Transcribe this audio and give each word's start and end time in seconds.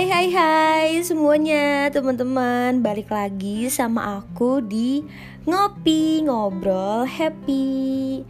Hai 0.00 0.08
hai 0.08 0.28
hai 0.32 0.88
semuanya 1.04 1.92
teman-teman 1.92 2.80
Balik 2.80 3.12
lagi 3.12 3.68
sama 3.68 4.24
aku 4.24 4.64
di 4.64 5.04
Ngopi 5.44 6.24
Ngobrol 6.24 7.04
Happy 7.04 8.24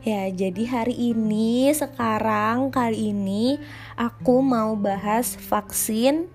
Ya 0.00 0.32
jadi 0.32 0.64
hari 0.64 1.12
ini 1.12 1.68
sekarang 1.76 2.72
kali 2.72 3.12
ini 3.12 3.60
aku 3.92 4.40
mau 4.40 4.72
bahas 4.72 5.36
vaksin 5.36 6.32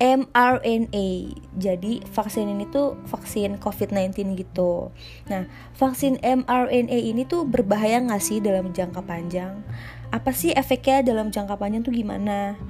mRNA. 0.00 1.08
Jadi 1.56 2.04
vaksin 2.08 2.52
ini 2.52 2.68
tuh 2.68 3.00
vaksin 3.08 3.56
COVID-19 3.56 4.36
gitu. 4.36 4.92
Nah, 5.28 5.48
vaksin 5.72 6.20
mRNA 6.20 6.98
ini 7.00 7.24
tuh 7.24 7.48
berbahaya 7.48 8.04
nggak 8.04 8.20
sih 8.20 8.40
dalam 8.44 8.76
jangka 8.76 9.00
panjang? 9.04 9.64
Apa 10.12 10.36
sih 10.36 10.52
efeknya 10.52 11.00
dalam 11.00 11.32
jangka 11.32 11.56
panjang 11.56 11.80
tuh 11.80 11.96
gimana? 11.96 12.60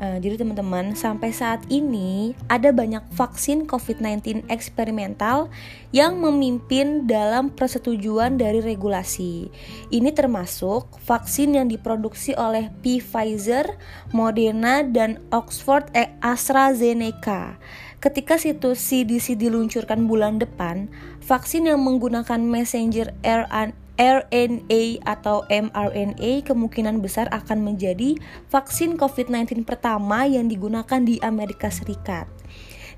Uh, 0.00 0.16
jadi 0.20 0.40
teman-teman, 0.40 0.96
sampai 0.96 1.34
saat 1.34 1.60
ini 1.68 2.32
ada 2.46 2.72
banyak 2.72 3.04
vaksin 3.12 3.68
COVID-19 3.68 4.48
eksperimental 4.48 5.52
yang 5.92 6.16
memimpin 6.20 7.04
dalam 7.04 7.52
persetujuan 7.52 8.40
dari 8.40 8.64
regulasi. 8.64 9.52
Ini 9.92 10.10
termasuk 10.16 10.96
vaksin 11.04 11.60
yang 11.60 11.68
diproduksi 11.68 12.32
oleh 12.38 12.72
Pfizer, 12.80 13.76
Moderna, 14.14 14.80
dan 14.86 15.20
Oxford 15.28 15.90
eh, 15.92 16.14
AstraZeneca. 16.24 17.60
Ketika 18.02 18.34
situs 18.34 18.82
CDC 18.82 19.38
diluncurkan 19.38 20.10
bulan 20.10 20.42
depan, 20.42 20.90
vaksin 21.22 21.70
yang 21.70 21.78
menggunakan 21.86 22.42
messenger 22.42 23.14
RNA 23.22 23.81
RNA 24.00 25.04
atau 25.04 25.44
mRNA 25.48 26.46
kemungkinan 26.48 27.04
besar 27.04 27.28
akan 27.28 27.60
menjadi 27.60 28.16
vaksin 28.48 28.96
COVID-19 28.96 29.68
pertama 29.68 30.24
yang 30.24 30.48
digunakan 30.48 31.00
di 31.02 31.20
Amerika 31.20 31.68
Serikat. 31.68 32.24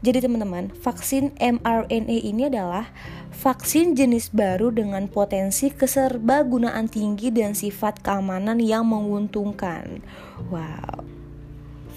Jadi 0.04 0.20
teman-teman, 0.20 0.68
vaksin 0.84 1.32
mRNA 1.40 2.16
ini 2.28 2.52
adalah 2.52 2.92
vaksin 3.32 3.96
jenis 3.96 4.28
baru 4.36 4.68
dengan 4.68 5.08
potensi 5.08 5.72
keserbagunaan 5.72 6.92
tinggi 6.92 7.32
dan 7.32 7.56
sifat 7.56 8.04
keamanan 8.04 8.60
yang 8.60 8.84
menguntungkan. 8.84 10.04
Wow. 10.52 11.08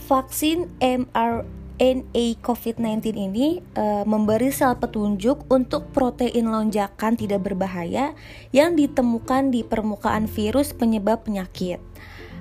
Vaksin 0.08 0.72
mRNA 0.80 1.57
RNA 1.78 2.42
COVID-19 2.42 3.14
ini 3.14 3.62
e, 3.62 3.86
memberi 4.02 4.50
sel 4.50 4.74
petunjuk 4.82 5.46
untuk 5.54 5.94
protein 5.94 6.50
lonjakan 6.50 7.14
tidak 7.14 7.46
berbahaya 7.46 8.18
yang 8.50 8.74
ditemukan 8.74 9.54
di 9.54 9.62
permukaan 9.62 10.26
virus 10.26 10.74
penyebab 10.74 11.22
penyakit. 11.22 11.78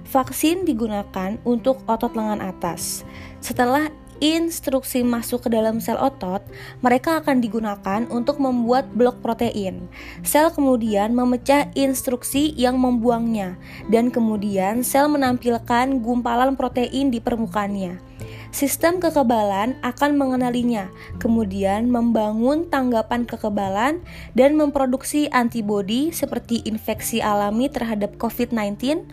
Vaksin 0.09 0.65
digunakan 0.65 1.37
untuk 1.45 1.85
otot 1.85 2.17
lengan 2.17 2.41
atas. 2.41 3.05
Setelah 3.45 3.93
instruksi 4.25 5.05
masuk 5.05 5.45
ke 5.45 5.49
dalam 5.53 5.85
sel 5.85 6.01
otot, 6.01 6.41
mereka 6.81 7.21
akan 7.21 7.45
digunakan 7.45 8.09
untuk 8.09 8.41
membuat 8.41 8.89
blok 8.97 9.21
protein. 9.21 9.85
Sel 10.25 10.49
kemudian 10.49 11.13
memecah 11.13 11.69
instruksi 11.77 12.57
yang 12.57 12.81
membuangnya, 12.81 13.61
dan 13.93 14.09
kemudian 14.09 14.81
sel 14.81 15.13
menampilkan 15.13 16.01
gumpalan 16.01 16.57
protein 16.57 17.13
di 17.13 17.21
permukaannya. 17.21 18.16
Sistem 18.55 19.03
kekebalan 19.03 19.77
akan 19.83 20.17
mengenalinya, 20.17 20.89
kemudian 21.19 21.91
membangun 21.91 22.71
tanggapan 22.71 23.27
kekebalan 23.27 24.01
dan 24.39 24.55
memproduksi 24.55 25.27
antibodi 25.35 26.15
seperti 26.15 26.63
infeksi 26.65 27.19
alami 27.19 27.67
terhadap 27.69 28.15
COVID-19. 28.17 29.07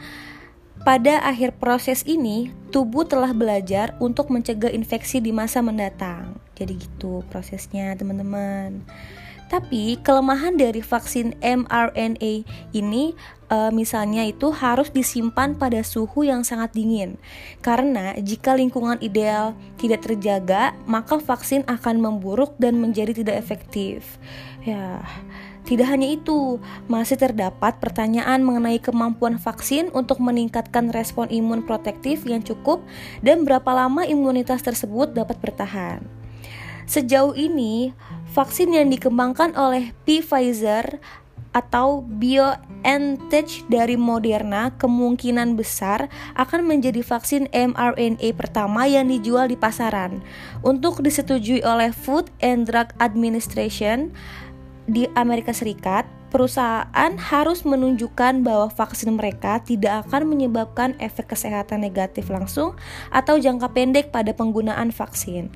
Pada 0.84 1.24
akhir 1.24 1.56
proses 1.64 2.04
ini, 2.04 2.52
tubuh 2.68 3.08
telah 3.08 3.32
belajar 3.32 3.96
untuk 4.04 4.28
mencegah 4.28 4.74
infeksi 4.74 5.24
di 5.24 5.32
masa 5.32 5.64
mendatang. 5.64 6.36
Jadi 6.60 6.76
gitu 6.76 7.24
prosesnya, 7.32 7.96
teman-teman. 7.96 8.84
Tapi 9.54 10.02
kelemahan 10.02 10.58
dari 10.58 10.82
vaksin 10.82 11.38
mRNA 11.38 12.42
ini 12.74 13.14
e, 13.54 13.58
misalnya 13.70 14.26
itu 14.26 14.50
harus 14.50 14.90
disimpan 14.90 15.54
pada 15.54 15.86
suhu 15.86 16.26
yang 16.26 16.42
sangat 16.42 16.74
dingin. 16.74 17.22
Karena 17.62 18.18
jika 18.18 18.58
lingkungan 18.58 18.98
ideal 18.98 19.54
tidak 19.78 20.10
terjaga, 20.10 20.74
maka 20.90 21.22
vaksin 21.22 21.62
akan 21.70 22.02
memburuk 22.02 22.58
dan 22.58 22.82
menjadi 22.82 23.14
tidak 23.14 23.46
efektif. 23.46 24.18
Ya, 24.66 25.06
tidak 25.70 25.86
hanya 25.86 26.10
itu, 26.18 26.58
masih 26.90 27.22
terdapat 27.22 27.78
pertanyaan 27.78 28.42
mengenai 28.42 28.82
kemampuan 28.82 29.38
vaksin 29.38 29.94
untuk 29.94 30.18
meningkatkan 30.18 30.90
respon 30.90 31.30
imun 31.30 31.62
protektif 31.62 32.26
yang 32.26 32.42
cukup 32.42 32.82
dan 33.22 33.46
berapa 33.46 33.70
lama 33.70 34.02
imunitas 34.02 34.66
tersebut 34.66 35.14
dapat 35.14 35.38
bertahan. 35.38 36.23
Sejauh 36.84 37.32
ini, 37.34 37.96
vaksin 38.36 38.76
yang 38.76 38.92
dikembangkan 38.92 39.56
oleh 39.56 39.96
Pfizer 40.04 41.00
atau 41.54 42.02
BioNTech 42.02 43.70
dari 43.70 43.94
Moderna 43.94 44.74
kemungkinan 44.76 45.54
besar 45.54 46.10
akan 46.34 46.66
menjadi 46.66 47.06
vaksin 47.06 47.48
mRNA 47.54 48.34
pertama 48.34 48.90
yang 48.90 49.08
dijual 49.08 49.48
di 49.48 49.56
pasaran. 49.56 50.20
Untuk 50.66 51.06
disetujui 51.06 51.62
oleh 51.62 51.94
Food 51.94 52.34
and 52.42 52.66
Drug 52.66 52.90
Administration 52.98 54.12
di 54.90 55.08
Amerika 55.14 55.54
Serikat, 55.54 56.10
perusahaan 56.34 57.14
harus 57.22 57.62
menunjukkan 57.62 58.42
bahwa 58.42 58.74
vaksin 58.74 59.14
mereka 59.14 59.62
tidak 59.62 60.10
akan 60.10 60.34
menyebabkan 60.34 60.98
efek 60.98 61.32
kesehatan 61.32 61.86
negatif 61.86 62.34
langsung 62.34 62.74
atau 63.14 63.38
jangka 63.38 63.70
pendek 63.72 64.10
pada 64.10 64.34
penggunaan 64.34 64.90
vaksin. 64.90 65.54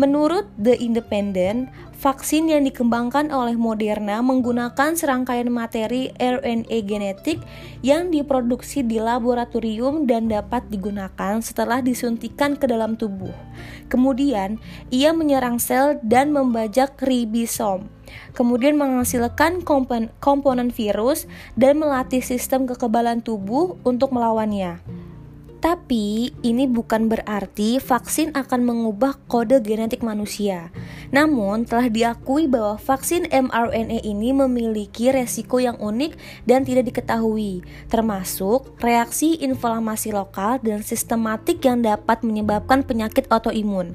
Menurut 0.00 0.48
The 0.56 0.72
Independent, 0.80 1.68
vaksin 2.00 2.48
yang 2.48 2.64
dikembangkan 2.64 3.28
oleh 3.28 3.60
Moderna 3.60 4.24
menggunakan 4.24 4.96
serangkaian 4.96 5.52
materi 5.52 6.08
RNA 6.16 6.78
genetik 6.88 7.44
yang 7.84 8.08
diproduksi 8.08 8.80
di 8.80 8.96
laboratorium 8.96 10.08
dan 10.08 10.32
dapat 10.32 10.64
digunakan 10.72 11.44
setelah 11.44 11.84
disuntikan 11.84 12.56
ke 12.56 12.64
dalam 12.64 12.96
tubuh. 12.96 13.36
Kemudian, 13.92 14.56
ia 14.88 15.12
menyerang 15.12 15.60
sel 15.60 16.00
dan 16.00 16.32
membajak 16.32 16.96
ribosom, 17.04 17.92
kemudian 18.32 18.80
menghasilkan 18.80 19.60
komponen, 19.60 20.08
komponen 20.24 20.72
virus 20.72 21.28
dan 21.60 21.76
melatih 21.76 22.24
sistem 22.24 22.64
kekebalan 22.64 23.20
tubuh 23.20 23.76
untuk 23.84 24.08
melawannya. 24.08 24.80
Tapi 25.62 26.34
ini 26.42 26.66
bukan 26.66 27.06
berarti 27.06 27.78
vaksin 27.78 28.34
akan 28.34 28.66
mengubah 28.66 29.14
kode 29.30 29.62
genetik 29.62 30.02
manusia. 30.02 30.74
Namun 31.14 31.70
telah 31.70 31.86
diakui 31.86 32.50
bahwa 32.50 32.82
vaksin 32.82 33.30
mRNA 33.30 34.02
ini 34.02 34.34
memiliki 34.34 35.14
resiko 35.14 35.62
yang 35.62 35.78
unik 35.78 36.18
dan 36.50 36.66
tidak 36.66 36.90
diketahui, 36.90 37.62
termasuk 37.86 38.74
reaksi 38.82 39.38
inflamasi 39.38 40.10
lokal 40.10 40.58
dan 40.58 40.82
sistematik 40.82 41.62
yang 41.62 41.78
dapat 41.78 42.26
menyebabkan 42.26 42.82
penyakit 42.82 43.30
autoimun 43.30 43.94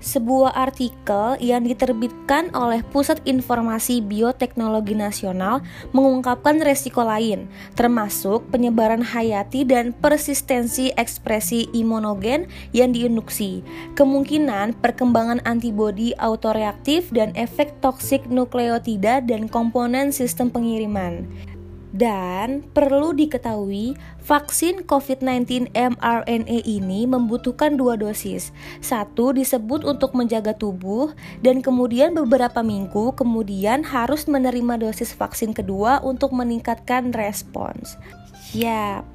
sebuah 0.00 0.56
artikel 0.56 1.36
yang 1.38 1.62
diterbitkan 1.64 2.50
oleh 2.56 2.80
Pusat 2.90 3.22
Informasi 3.28 4.00
Bioteknologi 4.00 4.96
Nasional 4.96 5.60
mengungkapkan 5.92 6.58
resiko 6.64 7.04
lain, 7.04 7.46
termasuk 7.76 8.48
penyebaran 8.48 9.04
hayati 9.04 9.62
dan 9.62 9.92
persistensi 9.92 10.90
ekspresi 10.96 11.68
imunogen 11.76 12.48
yang 12.72 12.90
diinduksi, 12.96 13.60
kemungkinan 13.94 14.74
perkembangan 14.80 15.44
antibodi 15.44 16.16
autoreaktif 16.16 17.12
dan 17.12 17.36
efek 17.36 17.76
toksik 17.84 18.24
nukleotida 18.26 19.20
dan 19.22 19.46
komponen 19.46 20.10
sistem 20.10 20.48
pengiriman. 20.48 21.28
Dan 21.90 22.62
perlu 22.70 23.10
diketahui, 23.10 23.98
vaksin 24.22 24.86
COVID-19 24.86 25.74
mRNA 25.74 26.58
ini 26.62 27.02
membutuhkan 27.02 27.74
dua 27.74 27.98
dosis. 27.98 28.54
Satu 28.78 29.34
disebut 29.34 29.82
untuk 29.82 30.14
menjaga 30.14 30.54
tubuh, 30.54 31.10
dan 31.42 31.58
kemudian 31.58 32.14
beberapa 32.14 32.62
minggu 32.62 33.18
kemudian 33.18 33.82
harus 33.82 34.30
menerima 34.30 34.78
dosis 34.78 35.10
vaksin 35.10 35.50
kedua 35.50 35.98
untuk 36.06 36.30
meningkatkan 36.30 37.10
respons. 37.10 37.98
Yap, 38.54 39.06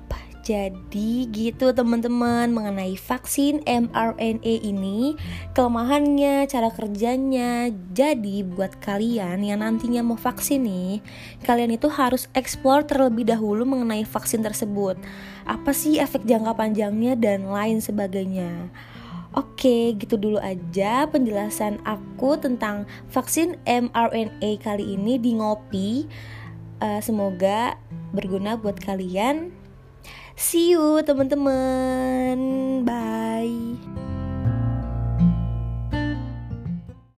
jadi 0.45 1.25
gitu 1.33 1.73
teman-teman 1.73 2.53
mengenai 2.53 2.93
vaksin 2.93 3.65
mRNA 3.65 4.53
ini, 4.61 5.17
kelemahannya, 5.57 6.45
cara 6.45 6.69
kerjanya. 6.69 7.73
Jadi 7.97 8.45
buat 8.45 8.77
kalian 8.77 9.41
yang 9.41 9.65
nantinya 9.65 10.05
mau 10.05 10.13
vaksin 10.13 10.69
nih, 10.69 11.01
kalian 11.49 11.73
itu 11.73 11.89
harus 11.89 12.29
explore 12.37 12.85
terlebih 12.85 13.25
dahulu 13.25 13.65
mengenai 13.65 14.05
vaksin 14.05 14.45
tersebut. 14.45 15.01
Apa 15.49 15.73
sih 15.73 15.97
efek 15.97 16.29
jangka 16.29 16.53
panjangnya 16.53 17.17
dan 17.17 17.49
lain 17.49 17.81
sebagainya. 17.81 18.69
Oke, 19.33 19.97
gitu 19.97 20.13
dulu 20.13 20.37
aja 20.37 21.09
penjelasan 21.09 21.81
aku 21.89 22.37
tentang 22.37 22.85
vaksin 23.09 23.57
mRNA 23.65 24.61
kali 24.61 24.93
ini 24.93 25.17
di 25.17 25.41
Ngopi. 25.41 26.05
Uh, 26.85 27.01
semoga 27.01 27.81
berguna 28.13 28.61
buat 28.61 28.77
kalian. 28.77 29.64
See 30.35 30.71
you 30.75 31.01
teman-teman. 31.03 32.83
Bye. 32.85 33.04